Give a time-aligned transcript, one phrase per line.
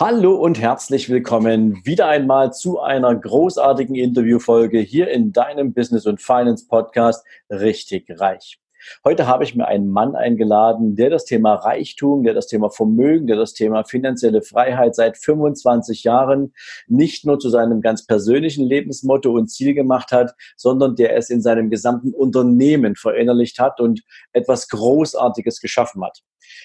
[0.00, 6.22] Hallo und herzlich willkommen wieder einmal zu einer großartigen Interviewfolge hier in deinem Business und
[6.22, 8.60] Finance Podcast Richtig Reich.
[9.04, 13.26] Heute habe ich mir einen Mann eingeladen, der das Thema Reichtum, der das Thema Vermögen,
[13.26, 16.52] der das Thema finanzielle Freiheit seit 25 Jahren
[16.86, 21.42] nicht nur zu seinem ganz persönlichen Lebensmotto und Ziel gemacht hat, sondern der es in
[21.42, 24.02] seinem gesamten Unternehmen verinnerlicht hat und
[24.32, 26.22] etwas Großartiges geschaffen hat.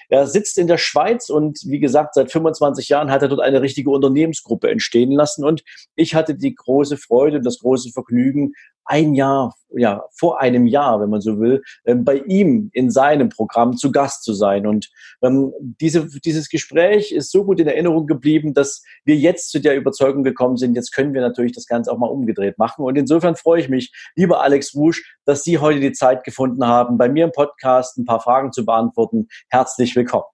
[0.10, 3.62] Er sitzt in der Schweiz und wie gesagt, seit 25 Jahren hat er dort eine
[3.62, 5.64] richtige Unternehmensgruppe entstehen lassen und
[5.96, 8.54] ich hatte die große Freude und das große Vergnügen,
[8.86, 13.30] ein Jahr, ja, vor einem Jahr, wenn man so will, ähm, bei ihm in seinem
[13.30, 14.68] Programm zu Gast zu sein.
[14.68, 14.90] Und
[15.22, 19.76] ähm, diese, dieses Gespräch ist so gut in Erinnerung geblieben, dass wir jetzt zu der
[19.76, 22.86] Überzeugung gekommen sind, jetzt können wir natürlich das Ganze auch mal umgedreht machen.
[22.86, 26.98] Und insofern freue ich mich, lieber Alex Wusch, dass Sie heute die Zeit gefunden haben,
[26.98, 29.28] bei mir im Podcast ein paar Fragen zu beantworten.
[29.50, 30.26] Herzlich willkommen.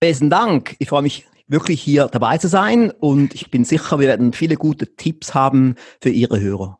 [0.00, 0.76] Besten Dank.
[0.78, 4.56] Ich freue mich wirklich hier dabei zu sein und ich bin sicher, wir werden viele
[4.56, 6.78] gute Tipps haben für Ihre Hörer.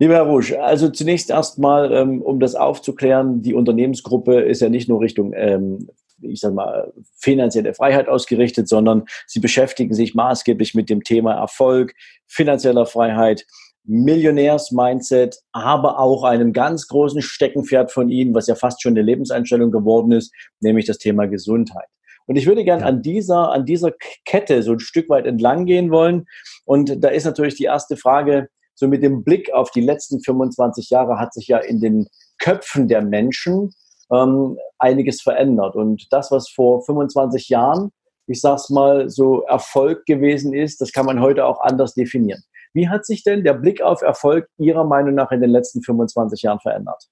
[0.00, 4.88] Lieber Herr Rusch, also zunächst erstmal, ähm, um das aufzuklären, die Unternehmensgruppe ist ja nicht
[4.88, 5.90] nur Richtung, ähm,
[6.22, 11.92] ich sag mal, finanzielle Freiheit ausgerichtet, sondern sie beschäftigen sich maßgeblich mit dem Thema Erfolg,
[12.26, 13.44] finanzieller Freiheit,
[13.84, 19.70] Millionärs-Mindset, aber auch einem ganz großen Steckenpferd von Ihnen, was ja fast schon eine Lebenseinstellung
[19.70, 21.88] geworden ist, nämlich das Thema Gesundheit.
[22.24, 22.88] Und ich würde gerne ja.
[22.88, 23.92] an dieser, an dieser
[24.24, 26.24] Kette so ein Stück weit entlang gehen wollen.
[26.64, 28.48] Und da ist natürlich die erste Frage,
[28.80, 32.88] so mit dem Blick auf die letzten 25 Jahre hat sich ja in den Köpfen
[32.88, 33.74] der Menschen
[34.10, 35.76] ähm, einiges verändert.
[35.76, 37.90] Und das, was vor 25 Jahren,
[38.26, 42.42] ich sag's mal, so Erfolg gewesen ist, das kann man heute auch anders definieren.
[42.72, 46.42] Wie hat sich denn der Blick auf Erfolg Ihrer Meinung nach in den letzten 25
[46.42, 47.04] Jahren verändert?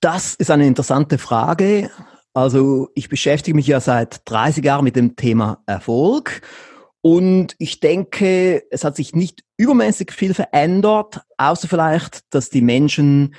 [0.00, 1.90] Das ist eine interessante Frage.
[2.34, 6.42] Also ich beschäftige mich ja seit 30 Jahren mit dem Thema Erfolg
[7.02, 13.34] und ich denke, es hat sich nicht übermäßig viel verändert, außer vielleicht, dass die Menschen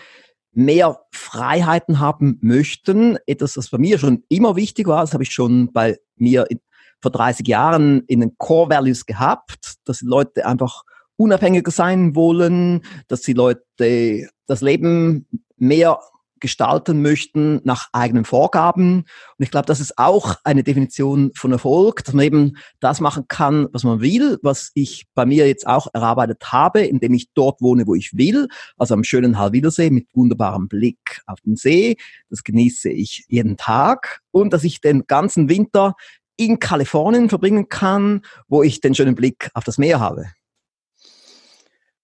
[0.51, 3.17] mehr Freiheiten haben möchten.
[3.25, 6.59] Etwas, was bei mir schon immer wichtig war, das habe ich schon bei mir in,
[7.01, 10.83] vor 30 Jahren in den Core Values gehabt, dass die Leute einfach
[11.15, 15.25] unabhängiger sein wollen, dass die Leute das Leben
[15.57, 15.99] mehr
[16.43, 18.97] gestalten möchten nach eigenen Vorgaben.
[18.97, 23.23] Und ich glaube, das ist auch eine Definition von Erfolg, dass man eben das machen
[23.29, 27.61] kann, was man will, was ich bei mir jetzt auch erarbeitet habe, indem ich dort
[27.61, 31.95] wohne, wo ich will, also am schönen Halwilersee mit wunderbarem Blick auf den See.
[32.29, 34.19] Das genieße ich jeden Tag.
[34.31, 35.95] Und dass ich den ganzen Winter
[36.35, 40.25] in Kalifornien verbringen kann, wo ich den schönen Blick auf das Meer habe.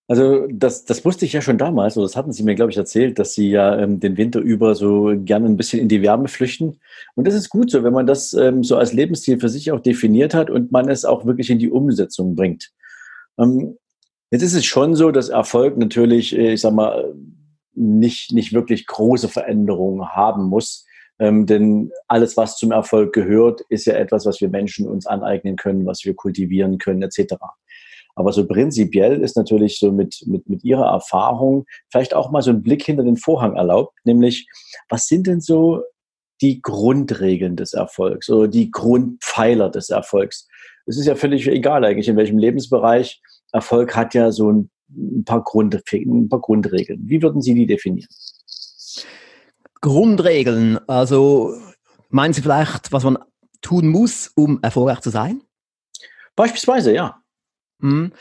[0.09, 2.77] Also das, das wusste ich ja schon damals, oder das hatten Sie mir, glaube ich,
[2.77, 6.27] erzählt, dass Sie ja ähm, den Winter über so gerne ein bisschen in die Wärme
[6.27, 6.79] flüchten.
[7.13, 9.81] Und das ist gut so, wenn man das ähm, so als Lebensstil für sich auch
[9.81, 12.71] definiert hat und man es auch wirklich in die Umsetzung bringt.
[13.37, 13.77] Ähm,
[14.31, 17.13] jetzt ist es schon so, dass Erfolg natürlich, äh, ich sag mal,
[17.75, 20.87] nicht, nicht wirklich große Veränderungen haben muss.
[21.19, 25.55] Ähm, denn alles, was zum Erfolg gehört, ist ja etwas, was wir Menschen uns aneignen
[25.55, 27.35] können, was wir kultivieren können, etc.
[28.19, 32.51] Aber so prinzipiell ist natürlich so mit, mit, mit Ihrer Erfahrung vielleicht auch mal so
[32.51, 34.45] ein Blick hinter den Vorhang erlaubt, nämlich
[34.89, 35.83] was sind denn so
[36.41, 40.49] die Grundregeln des Erfolgs oder die Grundpfeiler des Erfolgs?
[40.85, 43.21] Es ist ja völlig egal eigentlich, in welchem Lebensbereich.
[43.53, 46.99] Erfolg hat ja so ein, ein, paar, Grund, ein paar Grundregeln.
[47.05, 48.09] Wie würden Sie die definieren?
[49.79, 51.53] Grundregeln, also
[52.09, 53.17] meinen Sie vielleicht, was man
[53.61, 55.41] tun muss, um erfolgreich zu sein?
[56.35, 57.21] Beispielsweise, ja.
[57.79, 58.11] Mhm.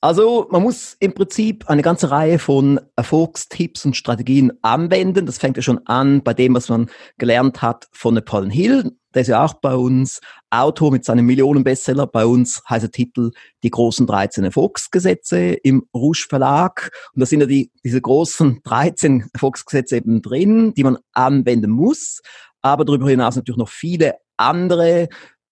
[0.00, 5.26] Also man muss im Prinzip eine ganze Reihe von Erfolgstipps und Strategien anwenden.
[5.26, 6.88] Das fängt ja schon an bei dem, was man
[7.18, 8.92] gelernt hat von Napoleon Hill.
[9.12, 10.20] Der ist ja auch bei uns
[10.50, 12.06] Autor mit seinem Millionenbestseller.
[12.06, 13.32] Bei uns heißt der Titel
[13.64, 16.92] Die großen 13 Erfolgsgesetze im Rouge Verlag.
[17.14, 22.20] Und da sind ja die, diese großen 13 Erfolgsgesetze eben drin, die man anwenden muss.
[22.62, 25.08] Aber darüber hinaus natürlich noch viele andere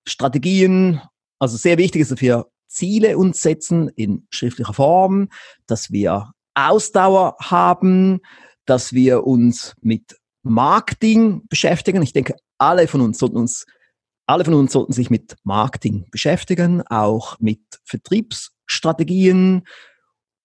[0.06, 1.00] Strategien.
[1.40, 5.28] Also sehr wichtig ist dafür Ziele uns setzen in schriftlicher Form,
[5.66, 8.20] dass wir Ausdauer haben,
[8.66, 12.02] dass wir uns mit Marketing beschäftigen.
[12.02, 13.66] Ich denke, alle von uns sollten uns
[14.28, 19.62] alle von uns sollten sich mit Marketing beschäftigen, auch mit Vertriebsstrategien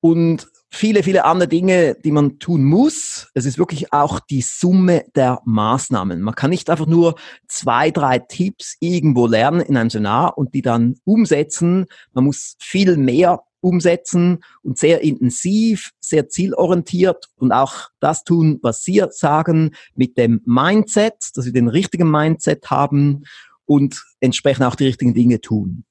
[0.02, 3.30] und viele, viele andere Dinge, die man tun muss.
[3.34, 6.22] Es ist wirklich auch die Summe der Maßnahmen.
[6.22, 7.16] Man kann nicht einfach nur
[7.48, 11.86] zwei, drei Tipps irgendwo lernen in einem Seminar und die dann umsetzen.
[12.14, 18.84] Man muss viel mehr umsetzen und sehr intensiv, sehr zielorientiert und auch das tun, was
[18.84, 23.26] Sie sagen, mit dem Mindset, dass wir den richtigen Mindset haben
[23.66, 25.84] und entsprechend auch die richtigen Dinge tun.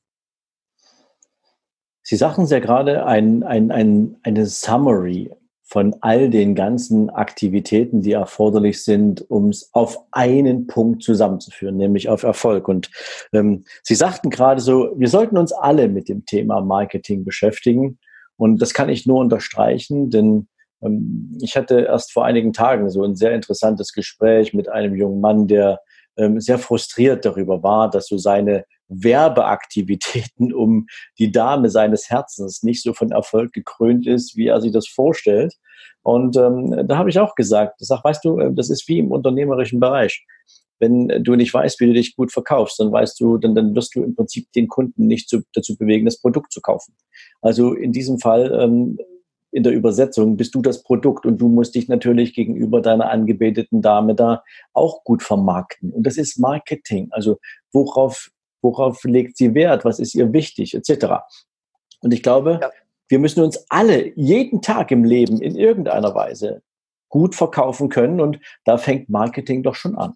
[2.02, 5.30] Sie sagten es ja gerade, ein, ein, ein, eine Summary
[5.70, 12.08] von all den ganzen Aktivitäten, die erforderlich sind, um es auf einen Punkt zusammenzuführen, nämlich
[12.08, 12.66] auf Erfolg.
[12.66, 12.90] Und
[13.32, 18.00] ähm, Sie sagten gerade so, wir sollten uns alle mit dem Thema Marketing beschäftigen.
[18.36, 20.48] Und das kann ich nur unterstreichen, denn
[20.82, 25.20] ähm, ich hatte erst vor einigen Tagen so ein sehr interessantes Gespräch mit einem jungen
[25.20, 25.78] Mann, der
[26.16, 30.86] ähm, sehr frustriert darüber war, dass so seine Werbeaktivitäten um
[31.18, 35.54] die Dame seines Herzens nicht so von Erfolg gekrönt ist, wie er sich das vorstellt.
[36.02, 39.10] Und ähm, da habe ich auch gesagt, sag, weißt du, äh, das ist wie im
[39.10, 40.24] unternehmerischen Bereich.
[40.78, 43.94] Wenn du nicht weißt, wie du dich gut verkaufst, dann weißt du, dann, dann wirst
[43.94, 46.94] du im Prinzip den Kunden nicht zu, dazu bewegen, das Produkt zu kaufen.
[47.42, 48.98] Also in diesem Fall ähm,
[49.52, 53.82] in der Übersetzung bist du das Produkt und du musst dich natürlich gegenüber deiner angebeteten
[53.82, 55.90] Dame da auch gut vermarkten.
[55.90, 57.08] Und das ist Marketing.
[57.10, 57.38] Also
[57.72, 58.30] worauf
[58.62, 61.06] worauf legt sie Wert, was ist ihr wichtig, etc.
[62.00, 62.70] Und ich glaube, ja.
[63.08, 66.62] wir müssen uns alle jeden Tag im Leben in irgendeiner Weise
[67.08, 70.14] gut verkaufen können und da fängt Marketing doch schon an.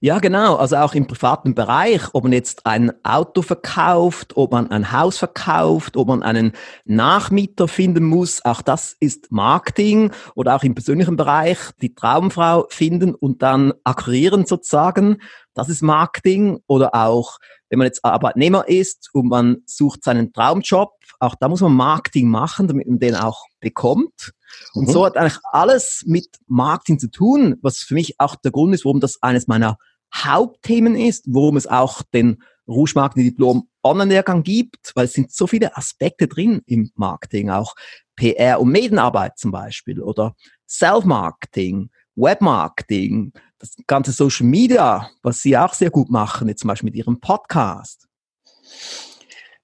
[0.00, 0.56] Ja, genau.
[0.56, 5.18] Also auch im privaten Bereich, ob man jetzt ein Auto verkauft, ob man ein Haus
[5.18, 6.52] verkauft, ob man einen
[6.84, 13.14] Nachmieter finden muss, auch das ist Marketing oder auch im persönlichen Bereich die Traumfrau finden
[13.14, 15.18] und dann akquirieren sozusagen.
[15.54, 17.38] Das ist Marketing oder auch,
[17.68, 22.28] wenn man jetzt Arbeitnehmer ist und man sucht seinen Traumjob, auch da muss man Marketing
[22.28, 24.32] machen, damit man den auch bekommt.
[24.74, 24.92] Und mhm.
[24.92, 28.84] so hat eigentlich alles mit Marketing zu tun, was für mich auch der Grund ist,
[28.84, 29.76] warum das eines meiner
[30.14, 35.46] Hauptthemen ist, warum es auch den Rouge Marketing Diplom Online-Lehrgang gibt, weil es sind so
[35.46, 37.74] viele Aspekte drin im Marketing, auch
[38.16, 40.34] PR und Medienarbeit zum Beispiel oder
[40.68, 46.86] Self-Marketing, Webmarketing, das ganze Social Media, was Sie auch sehr gut machen, jetzt zum Beispiel
[46.86, 48.08] mit Ihrem Podcast.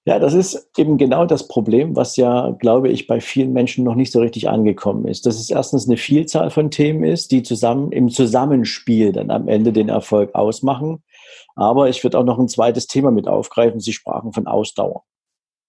[0.09, 3.97] Ja, das ist eben genau das Problem, was ja, glaube ich, bei vielen Menschen noch
[3.97, 5.27] nicht so richtig angekommen ist.
[5.27, 9.73] Dass es erstens eine Vielzahl von Themen ist, die zusammen im Zusammenspiel dann am Ende
[9.73, 11.03] den Erfolg ausmachen.
[11.57, 13.81] Aber ich würde auch noch ein zweites Thema mit aufgreifen.
[13.81, 15.03] Sie sprachen von Ausdauer.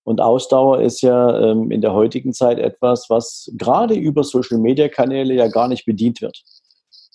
[0.03, 5.47] Und Ausdauer ist ja ähm, in der heutigen Zeit etwas, was gerade über Social-Media-Kanäle ja
[5.47, 6.43] gar nicht bedient wird.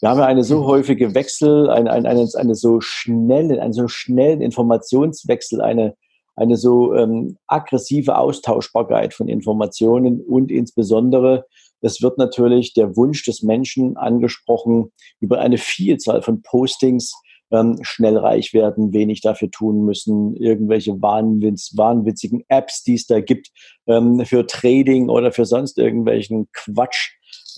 [0.00, 0.66] Wir haben ja eine so mhm.
[0.66, 5.94] häufige Wechsel, eine, eine, eine, eine so schnelle, einen so schnellen Informationswechsel, eine
[6.34, 11.46] eine so ähm, aggressive Austauschbarkeit von Informationen und insbesondere,
[11.80, 17.12] es wird natürlich der Wunsch des Menschen angesprochen, über eine Vielzahl von Postings
[17.52, 23.20] ähm, schnell reich werden, wenig dafür tun müssen, irgendwelche wahnwitz, wahnwitzigen Apps, die es da
[23.20, 23.50] gibt,
[23.86, 27.10] ähm, für Trading oder für sonst irgendwelchen Quatsch.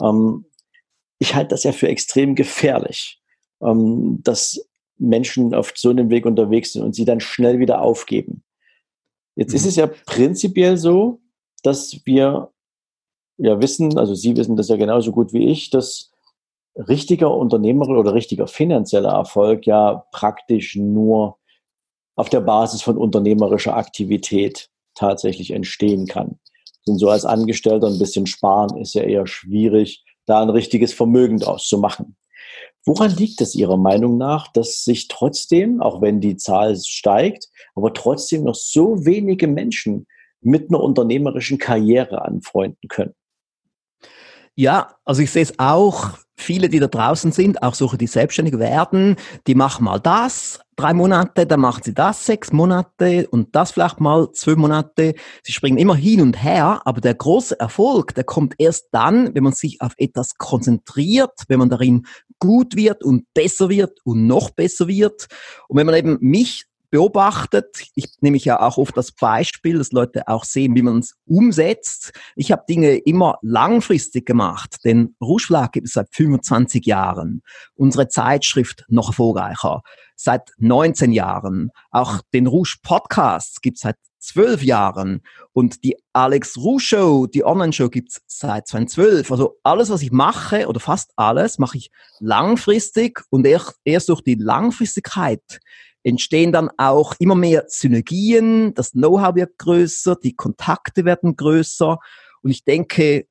[0.03, 0.47] Ähm,
[1.19, 3.21] ich halte das ja für extrem gefährlich,
[3.63, 4.61] ähm, dass
[4.99, 8.44] Menschen auf so einem Weg unterwegs sind und sie dann schnell wieder aufgeben.
[9.37, 9.57] Jetzt mhm.
[9.57, 11.21] ist es ja prinzipiell so,
[11.63, 12.51] dass wir
[13.37, 16.13] ja wissen, also Sie wissen das ja genauso gut wie ich, dass
[16.77, 21.39] richtiger Unternehmer oder richtiger finanzieller Erfolg ja praktisch nur
[22.17, 26.39] auf der Basis von unternehmerischer Aktivität tatsächlich entstehen kann.
[26.87, 31.39] Denn so als Angestellter ein bisschen sparen ist ja eher schwierig, da ein richtiges Vermögen
[31.39, 32.17] draus zu machen.
[32.87, 37.95] Woran liegt es Ihrer Meinung nach, dass sich trotzdem, auch wenn die Zahl steigt, aber
[37.95, 40.07] trotzdem noch so wenige Menschen
[40.43, 43.15] mit einer unternehmerischen Karriere anfreunden können?
[44.55, 48.59] Ja, also ich sehe es auch, viele, die da draußen sind, auch solche, die selbstständig
[48.59, 53.73] werden, die machen mal das, drei Monate, dann machen sie das sechs Monate und das
[53.73, 55.15] vielleicht mal zwölf Monate.
[55.43, 59.45] Sie springen immer hin und her, aber der große Erfolg, der kommt erst dann, wenn
[59.45, 62.07] man sich auf etwas konzentriert, wenn man darin
[62.45, 65.29] gut wird und besser wird und noch besser wird.
[65.69, 67.89] Und wenn man eben mich beobachtet.
[67.97, 71.17] Ich nehme ich ja auch oft das Beispiel, dass Leute auch sehen, wie man es
[71.27, 72.13] umsetzt.
[72.37, 74.77] Ich habe Dinge immer langfristig gemacht.
[74.85, 77.43] Den Rouge gibt es seit 25 Jahren.
[77.75, 79.83] Unsere Zeitschrift noch erfolgreicher.
[80.15, 81.71] Seit 19 Jahren.
[81.91, 85.23] Auch den Rouge Podcast gibt es seit zwölf Jahren.
[85.53, 89.31] Und die Alex Rouge Show, die Online-Show gibt es seit 2012.
[89.31, 91.91] Also alles, was ich mache, oder fast alles, mache ich
[92.21, 95.61] langfristig und erst, erst durch die Langfristigkeit
[96.05, 101.99] entstehen dann auch immer mehr Synergien, das Know-how wird größer, die Kontakte werden größer.
[102.43, 103.27] Und ich denke,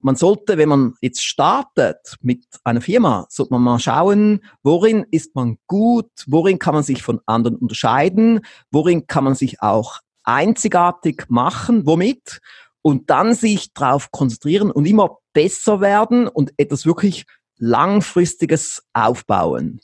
[0.00, 5.34] man sollte, wenn man jetzt startet mit einer Firma, sollte man mal schauen, worin ist
[5.34, 8.40] man gut, worin kann man sich von anderen unterscheiden,
[8.70, 12.40] worin kann man sich auch einzigartig machen, womit
[12.82, 17.24] und dann sich darauf konzentrieren und immer besser werden und etwas wirklich
[17.56, 19.80] langfristiges aufbauen.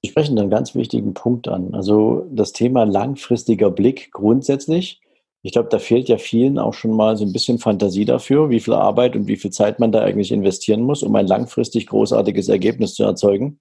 [0.00, 1.74] Ich spreche einen ganz wichtigen Punkt an.
[1.74, 5.00] Also das Thema langfristiger Blick grundsätzlich
[5.46, 8.58] ich glaube, da fehlt ja vielen auch schon mal so ein bisschen Fantasie dafür, wie
[8.58, 12.48] viel Arbeit und wie viel Zeit man da eigentlich investieren muss, um ein langfristig großartiges
[12.48, 13.60] Ergebnis zu erzeugen.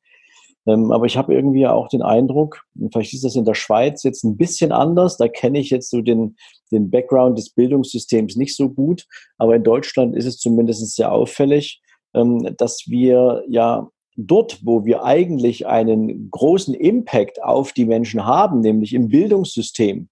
[0.68, 4.24] Ähm, aber ich habe irgendwie auch den Eindruck, vielleicht ist das in der Schweiz jetzt
[4.24, 6.38] ein bisschen anders, da kenne ich jetzt so den,
[6.72, 9.06] den Background des Bildungssystems nicht so gut,
[9.38, 11.82] aber in Deutschland ist es zumindest sehr auffällig,
[12.14, 18.62] ähm, dass wir ja dort, wo wir eigentlich einen großen Impact auf die Menschen haben,
[18.62, 20.08] nämlich im Bildungssystem,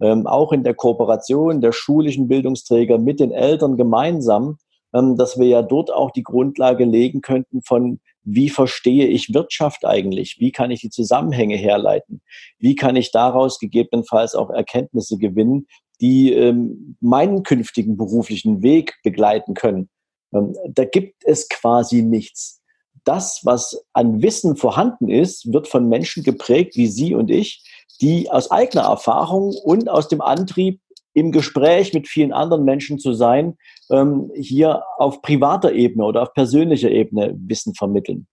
[0.00, 4.58] ähm, auch in der Kooperation der schulischen Bildungsträger mit den Eltern gemeinsam,
[4.92, 9.84] ähm, dass wir ja dort auch die Grundlage legen könnten von, wie verstehe ich Wirtschaft
[9.84, 10.36] eigentlich?
[10.38, 12.22] Wie kann ich die Zusammenhänge herleiten?
[12.58, 15.66] Wie kann ich daraus gegebenenfalls auch Erkenntnisse gewinnen,
[16.00, 19.88] die ähm, meinen künftigen beruflichen Weg begleiten können?
[20.34, 22.62] Ähm, da gibt es quasi nichts
[23.04, 27.62] das, was an Wissen vorhanden ist, wird von Menschen geprägt wie Sie und ich,
[28.00, 30.80] die aus eigener Erfahrung und aus dem Antrieb,
[31.14, 33.56] im Gespräch mit vielen anderen Menschen zu sein,
[33.90, 38.26] ähm, hier auf privater Ebene oder auf persönlicher Ebene Wissen vermitteln.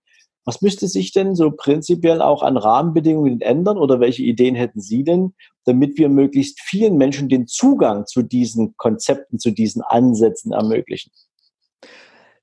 [0.44, 5.04] Was müsste sich denn so prinzipiell auch an Rahmenbedingungen ändern oder welche Ideen hätten Sie
[5.04, 5.34] denn,
[5.64, 11.12] damit wir möglichst vielen Menschen den Zugang zu diesen Konzepten, zu diesen Ansätzen ermöglichen?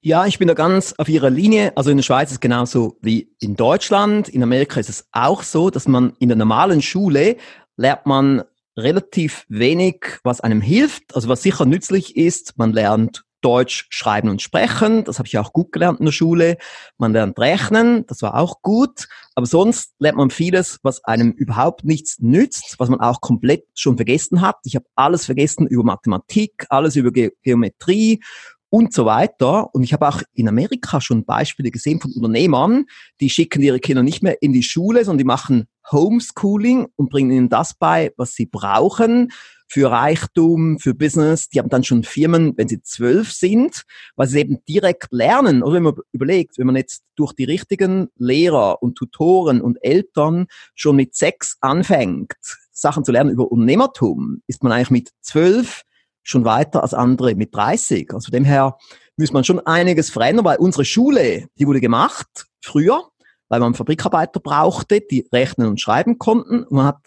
[0.02, 1.76] Ja, ich bin da ganz auf Ihrer Linie.
[1.76, 4.30] Also in der Schweiz ist es genauso wie in Deutschland.
[4.30, 7.36] In Amerika ist es auch so, dass man in der normalen Schule
[7.76, 8.44] lernt man
[8.80, 11.16] relativ wenig, was einem hilft.
[11.16, 15.04] Also was sicher nützlich ist, man lernt Deutsch schreiben und sprechen.
[15.04, 16.58] Das habe ich auch gut gelernt in der Schule.
[16.98, 18.06] Man lernt rechnen.
[18.08, 19.08] Das war auch gut.
[19.36, 23.96] Aber sonst lernt man vieles, was einem überhaupt nichts nützt, was man auch komplett schon
[23.96, 24.58] vergessen hat.
[24.66, 28.22] Ich habe alles vergessen über Mathematik, alles über Ge Geometrie
[28.70, 29.74] und so weiter.
[29.74, 32.86] Und ich habe auch in Amerika schon Beispiele gesehen von Unternehmern,
[33.20, 37.32] die schicken ihre Kinder nicht mehr in die Schule, sondern die machen Homeschooling und bringen
[37.32, 39.32] ihnen das bei, was sie brauchen
[39.70, 41.50] für Reichtum, für Business.
[41.50, 43.84] Die haben dann schon Firmen, wenn sie zwölf sind,
[44.16, 45.64] weil sie eben direkt lernen.
[45.64, 50.48] Oder wenn man überlegt, wenn man jetzt durch die richtigen Lehrer und Tutoren und Eltern
[50.74, 52.34] schon mit sechs anfängt,
[52.72, 55.84] Sachen zu lernen über Unternehmertum, ist man eigentlich mit zwölf
[56.24, 58.14] schon weiter als andere mit 30.
[58.14, 58.78] Also dem her
[59.18, 63.04] muss man schon einiges verändern, weil unsere Schule, die wurde gemacht früher,
[63.50, 66.66] weil man Fabrikarbeiter brauchte, die rechnen und schreiben konnten.
[66.70, 67.00] Man hat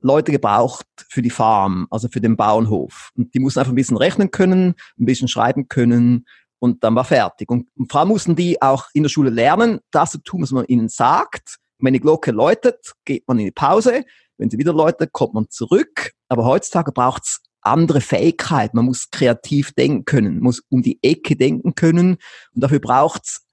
[0.00, 3.10] Leute gebraucht für die Farm, also für den Bauernhof.
[3.16, 6.24] Und die mussten einfach ein bisschen rechnen können, ein bisschen schreiben können
[6.60, 7.50] und dann war fertig.
[7.50, 10.52] Und, und vor allem mussten die auch in der Schule lernen, das zu tun, was
[10.52, 11.58] man ihnen sagt.
[11.78, 14.04] wenn die Glocke läutet, geht man in die Pause.
[14.36, 16.12] Wenn sie wieder läutet, kommt man zurück.
[16.28, 18.74] Aber heutzutage braucht's andere Fähigkeit.
[18.74, 22.16] Man muss kreativ denken können, muss um die Ecke denken können.
[22.54, 23.46] Und dafür braucht's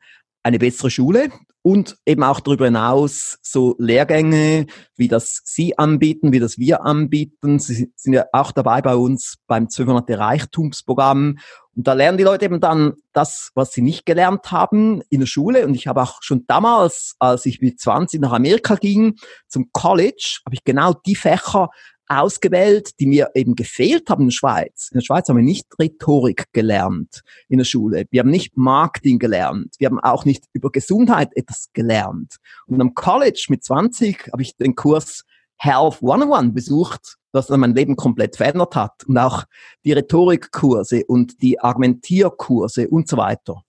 [0.43, 1.29] eine bessere Schule
[1.67, 7.59] und eben auch darüber hinaus so Lehrgänge, wie das Sie anbieten, wie das wir anbieten.
[7.59, 11.39] Sie sind ja auch dabei bei uns beim 200 Reichtumsprogramm.
[11.75, 15.27] Und da lernen die Leute eben dann das, was sie nicht gelernt haben in der
[15.27, 15.65] Schule.
[15.65, 19.15] Und ich habe auch schon damals, als ich mit 20 nach Amerika ging,
[19.49, 21.69] zum College, habe ich genau die Fächer
[22.07, 24.89] ausgewählt, die mir eben gefehlt haben in der Schweiz.
[24.91, 28.05] In der Schweiz haben wir nicht Rhetorik gelernt in der Schule.
[28.11, 29.75] Wir haben nicht Marketing gelernt.
[29.79, 32.37] Wir haben auch nicht über Gesundheit etwas gelernt.
[32.65, 35.23] Und am College mit 20 habe ich den Kurs
[35.57, 39.03] Health 101 besucht, das dann mein Leben komplett verändert hat.
[39.05, 39.43] Und auch
[39.83, 43.63] die Rhetorikkurse und die Argumentierkurse und so weiter.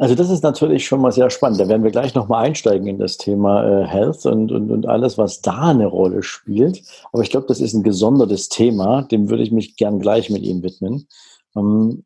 [0.00, 1.58] Also das ist natürlich schon mal sehr spannend.
[1.58, 5.18] Da werden wir gleich nochmal einsteigen in das Thema äh, Health und, und, und alles,
[5.18, 6.82] was da eine Rolle spielt.
[7.12, 9.02] Aber ich glaube, das ist ein gesondertes Thema.
[9.02, 11.08] Dem würde ich mich gern gleich mit Ihnen widmen.
[11.56, 12.04] Ähm,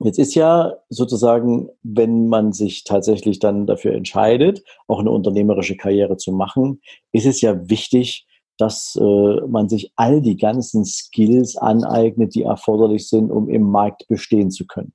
[0.00, 6.18] jetzt ist ja sozusagen, wenn man sich tatsächlich dann dafür entscheidet, auch eine unternehmerische Karriere
[6.18, 8.26] zu machen, ist es ja wichtig,
[8.58, 14.06] dass äh, man sich all die ganzen Skills aneignet, die erforderlich sind, um im Markt
[14.08, 14.92] bestehen zu können.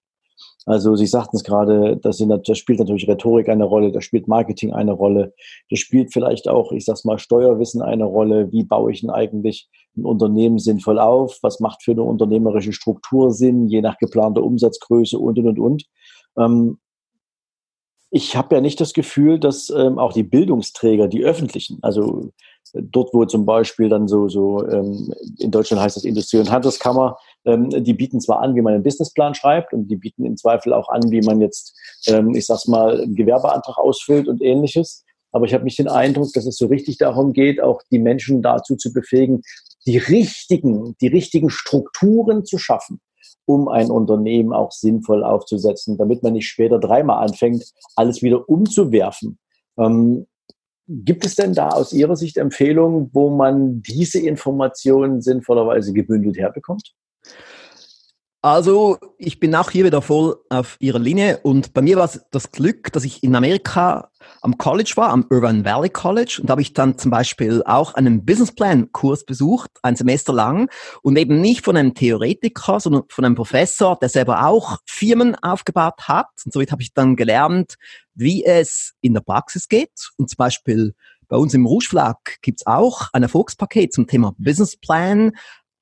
[0.66, 2.18] Also Sie sagten es gerade, das,
[2.58, 5.34] spielt natürlich Rhetorik eine Rolle, das spielt Marketing eine Rolle,
[5.70, 8.52] das spielt vielleicht auch, ich sag's mal, Steuerwissen eine Rolle.
[8.52, 11.38] Wie baue ich denn eigentlich ein Unternehmen sinnvoll auf?
[11.44, 15.86] Was macht für eine unternehmerische Struktur Sinn, je nach geplanter Umsatzgröße und und und und.
[16.38, 16.78] Ähm,
[18.10, 22.32] ich habe ja nicht das Gefühl, dass ähm, auch die Bildungsträger, die öffentlichen, also
[22.74, 27.18] dort, wo zum Beispiel dann so, so ähm, in Deutschland heißt das Industrie- und Handelskammer,
[27.46, 30.90] die bieten zwar an, wie man einen Businessplan schreibt und die bieten im Zweifel auch
[30.90, 35.06] an, wie man jetzt, ähm, ich sag's mal, einen Gewerbeantrag ausfüllt und ähnliches.
[35.32, 38.42] Aber ich habe nicht den Eindruck, dass es so richtig darum geht, auch die Menschen
[38.42, 39.42] dazu zu befähigen,
[39.86, 43.00] die richtigen, die richtigen Strukturen zu schaffen,
[43.46, 47.64] um ein Unternehmen auch sinnvoll aufzusetzen, damit man nicht später dreimal anfängt,
[47.96, 49.38] alles wieder umzuwerfen.
[49.78, 50.26] Ähm,
[50.88, 56.94] Gibt es denn da aus Ihrer Sicht Empfehlungen, wo man diese Informationen sinnvollerweise gebündelt herbekommt?
[58.46, 62.24] Also, ich bin auch hier wieder voll auf Ihrer Linie und bei mir war es
[62.30, 64.12] das Glück, dass ich in Amerika
[64.44, 67.96] am College war, am Irvine Valley College und da habe ich dann zum Beispiel auch
[67.96, 70.70] einen Businessplan-Kurs besucht, ein Semester lang
[71.02, 76.08] und eben nicht von einem Theoretiker, sondern von einem Professor, der selber auch Firmen aufgebaut
[76.08, 77.78] hat und somit habe ich dann gelernt,
[78.14, 80.94] wie es in der Praxis geht und zum Beispiel
[81.28, 85.32] bei uns im Rouge Flag gibt's auch ein Erfolgspaket zum Thema Businessplan,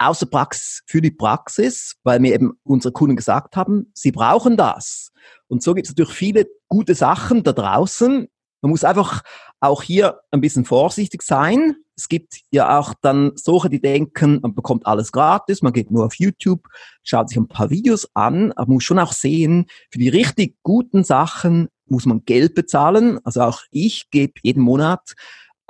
[0.08, 4.58] aus der Praxis für die Praxis, weil mir eben unsere Kunden gesagt haben, sie brauchen
[4.58, 5.12] das.
[5.48, 8.28] Und so gibt es natürlich viele gute Sachen da draußen.
[8.62, 9.22] Man muss einfach
[9.60, 11.76] auch hier ein bisschen vorsichtig sein.
[11.96, 16.06] Es gibt ja auch dann solche, die denken, man bekommt alles gratis, man geht nur
[16.06, 16.68] auf YouTube,
[17.04, 20.58] schaut sich ein paar Videos an, aber man muss schon auch sehen, für die richtig
[20.64, 23.20] guten Sachen muss man Geld bezahlen.
[23.24, 25.14] Also auch ich gebe jeden Monat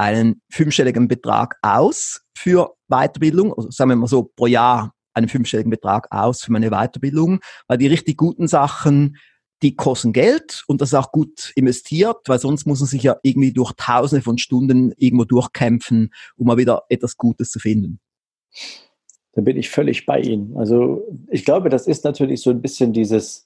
[0.03, 5.69] einen fünfstelligen Betrag aus für Weiterbildung, also sagen wir mal so pro Jahr einen fünfstelligen
[5.69, 9.15] Betrag aus für meine Weiterbildung, weil die richtig guten Sachen,
[9.61, 13.15] die kosten Geld und das ist auch gut investiert, weil sonst muss man sich ja
[13.23, 17.99] irgendwie durch tausende von Stunden irgendwo durchkämpfen, um mal wieder etwas Gutes zu finden.
[19.31, 20.57] Da bin ich völlig bei Ihnen.
[20.57, 23.45] Also ich glaube, das ist natürlich so ein bisschen dieses,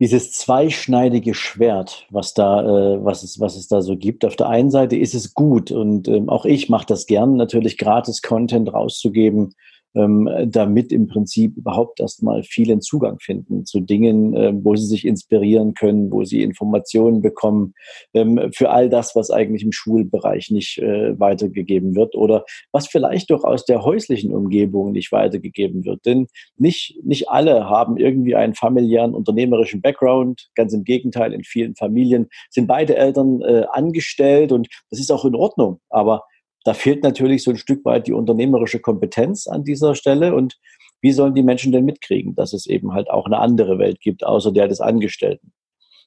[0.00, 4.24] dieses zweischneidige Schwert, was da, äh, was es, was es da so gibt.
[4.24, 7.78] Auf der einen Seite ist es gut und ähm, auch ich mache das gern, natürlich
[7.78, 9.54] gratis Content rauszugeben,
[9.94, 15.06] ähm, damit im Prinzip überhaupt erstmal vielen Zugang finden zu Dingen, äh, wo sie sich
[15.06, 17.74] inspirieren können, wo sie Informationen bekommen
[18.12, 23.30] ähm, für all das, was eigentlich im Schulbereich nicht äh, weitergegeben wird oder was vielleicht
[23.30, 26.04] doch aus der häuslichen Umgebung nicht weitergegeben wird.
[26.06, 26.26] Denn
[26.56, 30.48] nicht, nicht alle haben irgendwie einen familiären unternehmerischen Background.
[30.54, 35.24] Ganz im Gegenteil, in vielen Familien sind beide Eltern äh, angestellt und das ist auch
[35.24, 35.80] in Ordnung.
[35.88, 36.24] Aber
[36.64, 40.34] da fehlt natürlich so ein Stück weit die unternehmerische Kompetenz an dieser Stelle.
[40.34, 40.58] Und
[41.00, 44.24] wie sollen die Menschen denn mitkriegen, dass es eben halt auch eine andere Welt gibt,
[44.24, 45.52] außer der des Angestellten?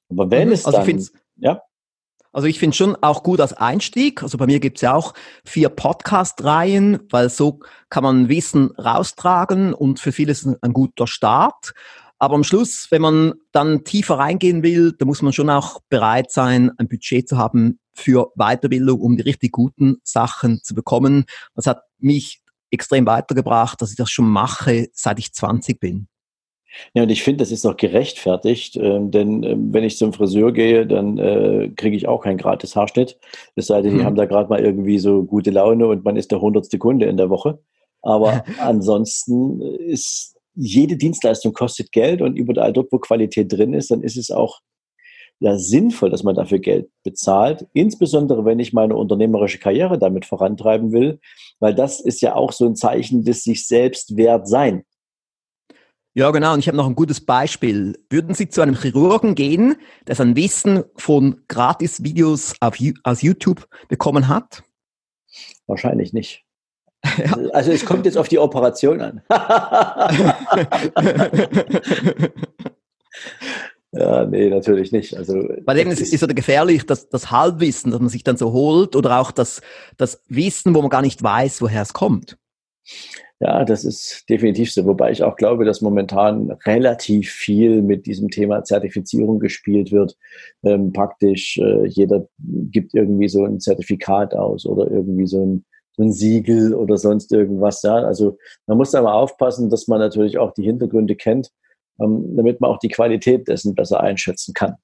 [0.10, 1.62] Aber wenn mhm, es also dann, ja.
[2.34, 4.22] Also ich finde schon auch gut als Einstieg.
[4.22, 5.14] Also bei mir gibt es ja auch
[5.46, 11.08] vier Podcast-Reihen, weil so kann man Wissen raustragen und für viele ist es ein guter
[11.08, 11.74] Start.
[12.20, 16.32] Aber am Schluss, wenn man dann tiefer reingehen will, da muss man schon auch bereit
[16.32, 21.26] sein, ein Budget zu haben für Weiterbildung, um die richtig guten Sachen zu bekommen.
[21.56, 26.08] Das hat mich extrem weitergebracht, dass ich das schon mache, seit ich 20 bin.
[26.94, 30.52] Ja, und ich finde, das ist auch gerechtfertigt, äh, denn äh, wenn ich zum Friseur
[30.52, 33.18] gehe, dann äh, kriege ich auch keinen gratis Haarschnitt.
[33.56, 34.06] Es sei denn, die mhm.
[34.06, 37.18] haben da gerade mal irgendwie so gute Laune und man ist der hundertste Kunde in
[37.18, 37.60] der Woche.
[38.02, 44.02] Aber ansonsten ist jede Dienstleistung kostet Geld und überall dort, wo Qualität drin ist, dann
[44.02, 44.60] ist es auch
[45.40, 50.92] ja sinnvoll, dass man dafür Geld bezahlt, insbesondere wenn ich meine unternehmerische Karriere damit vorantreiben
[50.92, 51.20] will,
[51.60, 54.84] weil das ist ja auch so ein Zeichen des sich selbst wert sein.
[56.16, 56.54] Ja, genau.
[56.54, 57.94] Und ich habe noch ein gutes Beispiel.
[58.10, 59.76] Würden Sie zu einem Chirurgen gehen,
[60.08, 62.56] der sein Wissen von Gratis-Videos
[63.04, 64.64] aus YouTube bekommen hat?
[65.68, 66.47] Wahrscheinlich nicht.
[67.18, 67.38] Ja.
[67.54, 69.22] Also es kommt jetzt auf die Operation an.
[73.94, 75.16] Ja, nee, natürlich nicht.
[75.16, 75.34] Also,
[75.66, 78.96] Weil eben ist, ist ja gefährlich, dass das Halbwissen, das man sich dann so holt,
[78.96, 79.62] oder auch das,
[79.98, 82.38] das Wissen, wo man gar nicht weiß, woher es kommt.
[83.40, 84.86] Ja, das ist definitiv so.
[84.86, 90.18] Wobei ich auch glaube, dass momentan relativ viel mit diesem Thema Zertifizierung gespielt wird.
[90.64, 95.77] Ähm, praktisch äh, jeder gibt irgendwie so ein Zertifikat aus oder irgendwie so ein, so
[95.98, 97.82] ein Siegel oder sonst irgendwas.
[97.82, 101.52] Ja, also man muss da mal aufpassen, dass man natürlich auch die Hintergründe kennt
[102.00, 104.76] ähm, damit man auch die Qualität dessen besser einschätzen kann.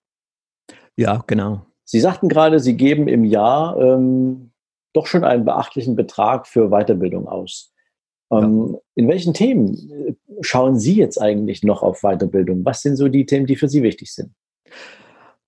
[0.95, 1.65] Ja, genau.
[1.85, 4.51] Sie sagten gerade, Sie geben im Jahr ähm,
[4.93, 7.71] doch schon einen beachtlichen Betrag für Weiterbildung aus.
[8.31, 8.79] Ähm, ja.
[8.95, 12.63] In welchen Themen äh, schauen Sie jetzt eigentlich noch auf Weiterbildung?
[12.63, 14.33] Was sind so die Themen, die für Sie wichtig sind?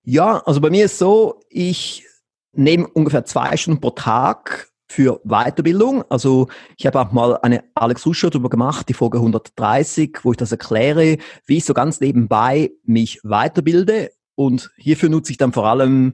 [0.02, 2.06] Ja, also bei mir ist so, ich
[2.52, 6.04] nehme ungefähr zwei Stunden pro Tag für Weiterbildung.
[6.08, 10.36] Also ich habe auch mal eine Alex Ruscher darüber gemacht, die Folge 130, wo ich
[10.36, 14.10] das erkläre, wie ich so ganz nebenbei mich weiterbilde.
[14.34, 16.12] und hierfür nutze ich dann vor allem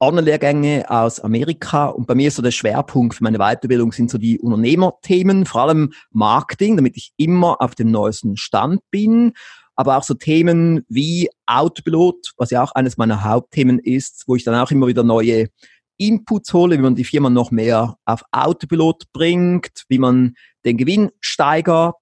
[0.00, 4.18] Online-Lehrgänge aus Amerika und bei mir ist so der Schwerpunkt für meine Weiterbildung sind so
[4.18, 9.32] die Unternehmerthemen, vor allem Marketing, damit ich immer auf dem neuesten Stand bin,
[9.74, 14.44] aber auch so Themen wie Autopilot, was ja auch eines meiner Hauptthemen ist, wo ich
[14.44, 15.48] dann auch immer wieder neue
[15.98, 20.34] Inputs hole, wie man die Firma noch mehr auf Autopilot bringt, wie man
[20.64, 21.96] den Gewinn steigert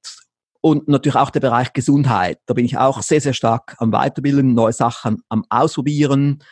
[0.61, 2.39] und natürlich auch der Bereich Gesundheit.
[2.47, 6.43] Da bin ich auch sehr, sehr stark am Weiterbilden, neue Sachen am Ausprobieren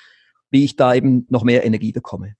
[0.54, 2.37] wie ich da eben noch mehr Energie bekomme.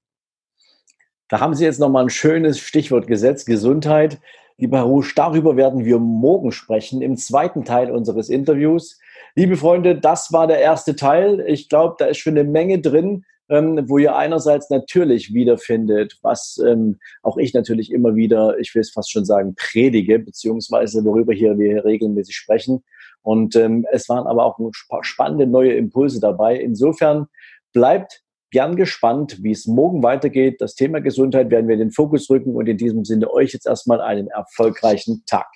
[1.27, 4.21] Da haben Sie jetzt nochmal ein schönes Stichwort gesetzt, Gesundheit.
[4.57, 8.99] Lieber Herr Rusch, darüber werden wir morgen sprechen im zweiten Teil unseres Interviews.
[9.35, 11.43] Liebe Freunde, das war der erste Teil.
[11.45, 16.59] Ich glaube, da ist schon eine Menge drin, ähm, wo ihr einerseits natürlich wiederfindet, was
[16.65, 21.33] ähm, auch ich natürlich immer wieder, ich will es fast schon sagen, predige, beziehungsweise worüber
[21.33, 22.83] hier wir regelmäßig sprechen.
[23.21, 24.59] Und ähm, es waren aber auch
[25.01, 26.57] spannende neue Impulse dabei.
[26.57, 27.27] Insofern
[27.75, 30.61] Bleibt gern gespannt, wie es morgen weitergeht.
[30.61, 33.67] Das Thema Gesundheit werden wir in den Fokus rücken und in diesem Sinne euch jetzt
[33.67, 35.47] erstmal einen erfolgreichen Tag.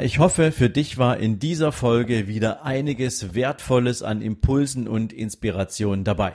[0.00, 6.02] Ich hoffe, für dich war in dieser Folge wieder einiges Wertvolles an Impulsen und Inspirationen
[6.02, 6.32] dabei.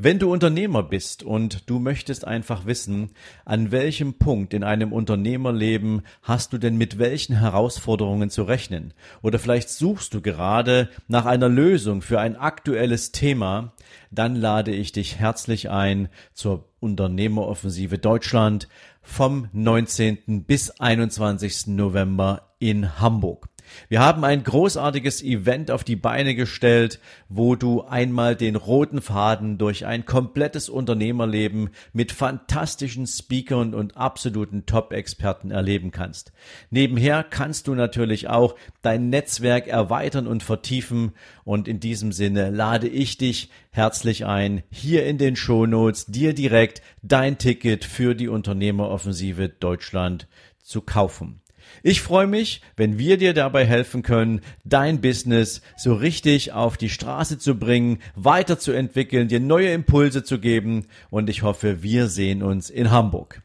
[0.00, 3.10] Wenn du Unternehmer bist und du möchtest einfach wissen,
[3.44, 8.94] an welchem Punkt in einem Unternehmerleben hast du denn mit welchen Herausforderungen zu rechnen?
[9.22, 13.72] Oder vielleicht suchst du gerade nach einer Lösung für ein aktuelles Thema,
[14.12, 18.68] dann lade ich dich herzlich ein zur Unternehmeroffensive Deutschland
[19.02, 20.44] vom 19.
[20.44, 21.66] bis 21.
[21.66, 23.48] November in Hamburg.
[23.88, 29.58] Wir haben ein großartiges Event auf die Beine gestellt, wo du einmal den roten Faden
[29.58, 36.32] durch ein komplettes Unternehmerleben mit fantastischen Speakern und absoluten Top-Experten erleben kannst.
[36.70, 41.12] Nebenher kannst du natürlich auch dein Netzwerk erweitern und vertiefen
[41.44, 46.82] und in diesem Sinne lade ich dich herzlich ein, hier in den Shownotes dir direkt
[47.02, 50.26] dein Ticket für die Unternehmeroffensive Deutschland
[50.62, 51.40] zu kaufen.
[51.82, 56.90] Ich freue mich, wenn wir dir dabei helfen können, dein Business so richtig auf die
[56.90, 62.70] Straße zu bringen, weiterzuentwickeln, dir neue Impulse zu geben und ich hoffe, wir sehen uns
[62.70, 63.42] in Hamburg.